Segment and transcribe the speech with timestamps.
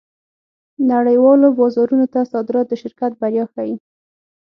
[0.91, 3.75] نړۍوالو بازارونو ته صادرات د شرکت بریا ښيي.